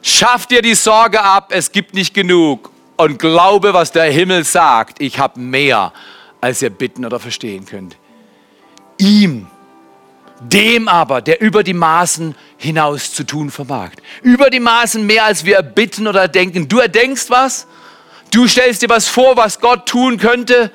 [0.03, 2.72] Schaff dir die Sorge ab, es gibt nicht genug.
[2.95, 5.93] Und glaube, was der Himmel sagt, ich habe mehr,
[6.41, 7.97] als ihr bitten oder verstehen könnt.
[8.97, 9.47] Ihm
[10.49, 13.91] dem aber, der über die Maßen hinaus zu tun vermag.
[14.21, 16.67] Über die Maßen mehr, als wir erbitten oder denken.
[16.67, 17.67] Du erdenkst was?
[18.31, 20.71] Du stellst dir was vor, was Gott tun könnte?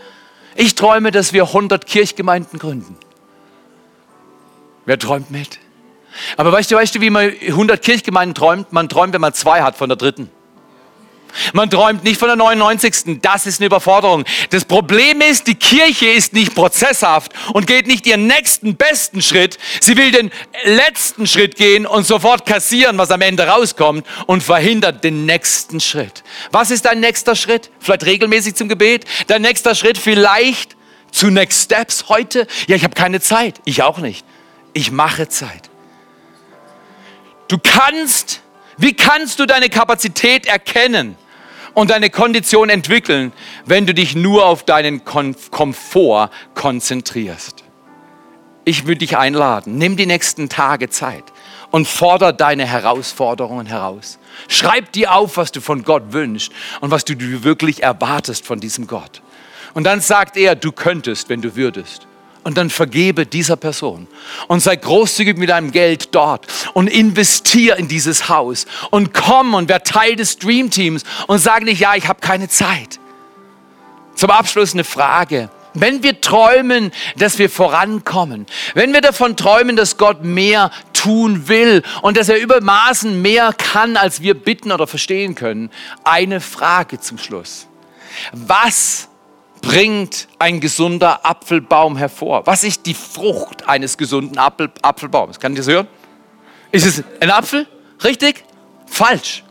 [0.54, 2.96] Ich träume, dass wir 100 Kirchgemeinden gründen.
[4.86, 5.58] Wer träumt mit?
[6.36, 8.72] Aber weißt du, weißt du, wie man 100 Kirchgemeinden träumt?
[8.72, 10.30] Man träumt, wenn man zwei hat von der dritten.
[11.52, 13.20] Man träumt nicht von der 99.
[13.22, 14.24] Das ist eine Überforderung.
[14.50, 19.58] Das Problem ist, die Kirche ist nicht prozesshaft und geht nicht ihren nächsten besten Schritt.
[19.80, 20.30] Sie will den
[20.64, 26.22] letzten Schritt gehen und sofort kassieren, was am Ende rauskommt und verhindert den nächsten Schritt.
[26.50, 27.70] Was ist dein nächster Schritt?
[27.80, 29.04] Vielleicht regelmäßig zum Gebet?
[29.26, 30.76] Dein nächster Schritt vielleicht
[31.10, 32.46] zu Next Steps heute?
[32.66, 33.60] Ja, ich habe keine Zeit.
[33.64, 34.24] Ich auch nicht.
[34.72, 35.70] Ich mache Zeit.
[37.48, 38.42] Du kannst
[38.78, 41.16] wie kannst du deine Kapazität erkennen
[41.74, 43.32] und deine Kondition entwickeln,
[43.66, 47.64] wenn du dich nur auf deinen Komfort konzentrierst?
[48.64, 51.24] Ich würde dich einladen, nimm die nächsten Tage Zeit
[51.70, 54.18] und fordere deine Herausforderungen heraus.
[54.46, 58.86] Schreib dir auf, was du von Gott wünschst und was du wirklich erwartest von diesem
[58.86, 59.22] Gott.
[59.74, 62.06] Und dann sagt er, du könntest, wenn du würdest
[62.44, 64.06] und dann vergebe dieser Person
[64.46, 69.68] und sei großzügig mit deinem Geld dort und investier in dieses Haus und komm und
[69.68, 72.98] wer Teil des Dream Teams und sag nicht, ja, ich habe keine Zeit.
[74.14, 75.50] Zum Abschluss eine Frage.
[75.74, 81.82] Wenn wir träumen, dass wir vorankommen, wenn wir davon träumen, dass Gott mehr tun will
[82.02, 85.70] und dass er über Maßen mehr kann, als wir bitten oder verstehen können,
[86.04, 87.68] eine Frage zum Schluss.
[88.32, 89.08] Was
[89.60, 92.46] bringt ein gesunder Apfelbaum hervor?
[92.46, 95.38] Was ist die Frucht eines gesunden Apfel, Apfelbaums?
[95.40, 95.88] Kann ich das hören?
[96.72, 97.66] Ist es ein Apfel?
[98.02, 98.44] Richtig?
[98.86, 99.42] Falsch.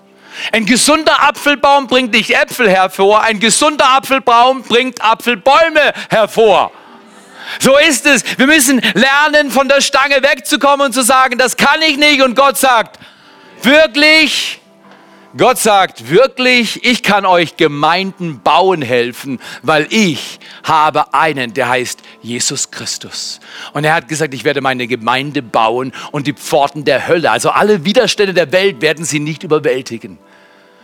[0.52, 6.72] Ein gesunder Apfelbaum bringt nicht Äpfel hervor, ein gesunder Apfelbaum bringt Apfelbäume hervor.
[7.60, 8.24] So ist es.
[8.38, 12.22] Wir müssen lernen, von der Stange wegzukommen und zu sagen, das kann ich nicht.
[12.22, 13.00] Und Gott sagt,
[13.64, 14.60] wirklich,
[15.38, 22.00] Gott sagt wirklich, ich kann euch Gemeinden bauen helfen, weil ich habe einen, der heißt
[22.24, 23.40] Jesus Christus.
[23.74, 27.52] Und er hat gesagt, ich werde meine Gemeinde bauen und die Pforten der Hölle, also
[27.52, 30.18] alle Widerstände der Welt werden sie nicht überwältigen.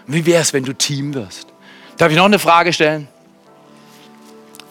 [0.06, 1.48] Wie wäre es, wenn du Team wirst?
[1.98, 3.08] Darf ich noch eine Frage stellen?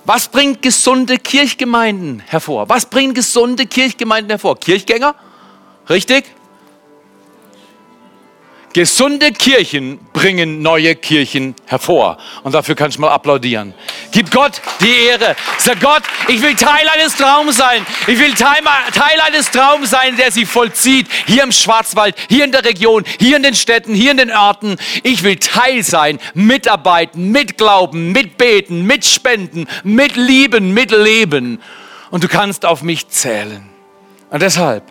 [0.05, 2.69] Was bringt gesunde Kirchgemeinden hervor?
[2.69, 4.59] Was bringt gesunde Kirchgemeinden hervor?
[4.59, 5.15] Kirchgänger?
[5.89, 6.25] Richtig?
[8.73, 12.17] Gesunde Kirchen bringen neue Kirchen hervor.
[12.43, 13.75] Und dafür kann ich mal applaudieren.
[14.13, 15.37] Gib Gott die Ehre.
[15.59, 17.85] Sag Gott, ich will Teil eines Traums sein.
[18.07, 18.63] Ich will Teil,
[18.95, 21.07] Teil eines Traums sein, der sich vollzieht.
[21.27, 24.77] Hier im Schwarzwald, hier in der Region, hier in den Städten, hier in den Orten.
[25.03, 31.61] Ich will Teil sein, mitarbeiten, mitglauben, mitbeten, mitspenden, mitlieben, mitleben.
[32.11, 33.69] Und du kannst auf mich zählen.
[34.31, 34.85] Und deshalb,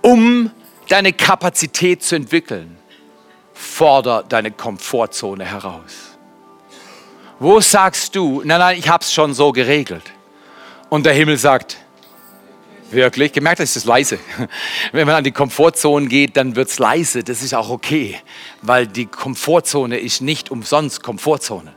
[0.00, 0.52] um
[0.88, 2.76] deine Kapazität zu entwickeln,
[3.54, 6.16] forder deine Komfortzone heraus.
[7.38, 10.04] Wo sagst du, nein, nein, ich habe es schon so geregelt.
[10.88, 11.78] Und der Himmel sagt,
[12.90, 14.18] wirklich, gemerkt, ist es leise.
[14.92, 17.24] Wenn man an die Komfortzone geht, dann wird es leise.
[17.24, 18.20] Das ist auch okay,
[18.60, 21.74] weil die Komfortzone ist nicht umsonst Komfortzone.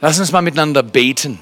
[0.00, 1.40] Lass uns mal miteinander beten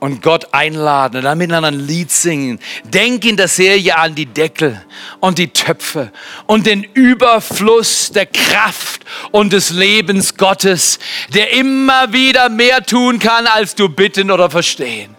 [0.00, 2.58] und Gott einladen und dann miteinander ein Lied singen.
[2.84, 4.82] Denk in der Serie an die Deckel
[5.20, 6.10] und die Töpfe
[6.46, 10.98] und den Überfluss der Kraft und des Lebens Gottes,
[11.34, 15.14] der immer wieder mehr tun kann, als du bitten oder verstehen.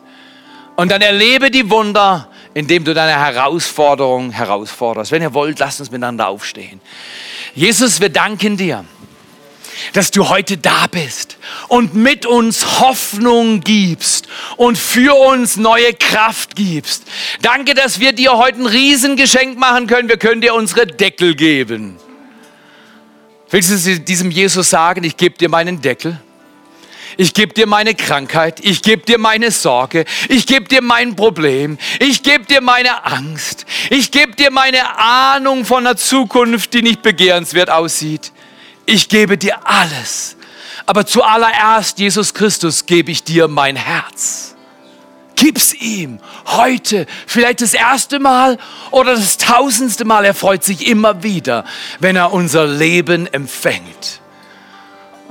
[0.76, 5.12] Und dann erlebe die Wunder, indem du deine Herausforderung herausforderst.
[5.12, 6.82] Wenn ihr wollt, lasst uns miteinander aufstehen.
[7.54, 8.84] Jesus, wir danken dir
[9.94, 14.28] dass du heute da bist und mit uns Hoffnung gibst
[14.58, 17.04] und für uns neue Kraft gibst.
[17.42, 20.10] Danke, dass wir dir heute ein Riesengeschenk machen können.
[20.10, 21.98] Wir können dir unsere Deckel geben.
[23.50, 26.20] Willst du diesem Jesus sagen, ich gebe dir meinen Deckel?
[27.18, 31.78] Ich gebe dir meine Krankheit, ich gebe dir meine Sorge, ich gebe dir mein Problem,
[32.00, 37.02] ich gebe dir meine Angst, ich gebe dir meine Ahnung von einer Zukunft, die nicht
[37.02, 38.32] begehrenswert aussieht.
[38.92, 40.36] Ich gebe dir alles.
[40.86, 44.54] Aber zuallererst, Jesus Christus, gebe ich dir mein Herz.
[45.36, 48.58] Gib's ihm heute, vielleicht das erste Mal
[48.92, 50.26] oder das tausendste Mal.
[50.26, 51.64] Er freut sich immer wieder,
[52.02, 54.21] wenn er unser Leben empfängt.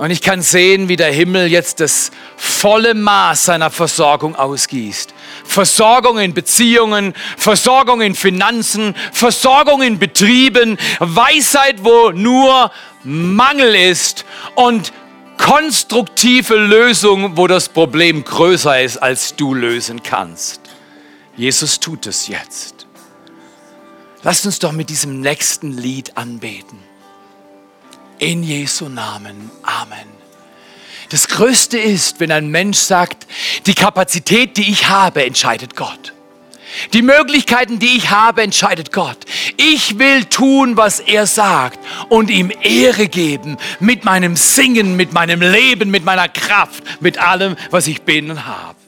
[0.01, 5.13] Und ich kann sehen, wie der Himmel jetzt das volle Maß seiner Versorgung ausgießt.
[5.43, 12.71] Versorgung in Beziehungen, Versorgung in Finanzen, Versorgung in Betrieben, Weisheit, wo nur
[13.03, 14.25] Mangel ist
[14.55, 14.91] und
[15.37, 20.61] konstruktive Lösung, wo das Problem größer ist, als du lösen kannst.
[21.37, 22.87] Jesus tut es jetzt.
[24.23, 26.90] Lasst uns doch mit diesem nächsten Lied anbeten.
[28.21, 29.49] In Jesu Namen.
[29.63, 30.05] Amen.
[31.09, 33.25] Das Größte ist, wenn ein Mensch sagt,
[33.65, 36.13] die Kapazität, die ich habe, entscheidet Gott.
[36.93, 39.17] Die Möglichkeiten, die ich habe, entscheidet Gott.
[39.57, 45.41] Ich will tun, was er sagt und ihm Ehre geben mit meinem Singen, mit meinem
[45.41, 48.80] Leben, mit meiner Kraft, mit allem, was ich bin und habe.